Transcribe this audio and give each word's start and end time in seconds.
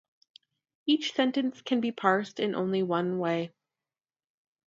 Each 0.87 1.13
sentence 1.13 1.61
can 1.61 1.79
be 1.79 1.91
parsed 1.91 2.39
in 2.39 2.55
only 2.55 2.81
one 2.81 3.19
way. 3.19 3.51